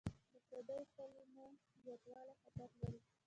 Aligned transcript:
د 0.33 0.35
پردیو 0.47 0.79
کلمو 0.95 1.45
زیاتوالی 1.83 2.33
خطر 2.41 2.69
لري. 2.81 2.99